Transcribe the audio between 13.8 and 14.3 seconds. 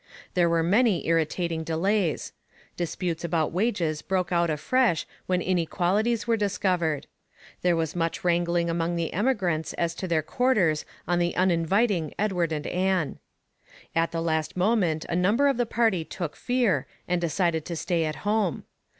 At the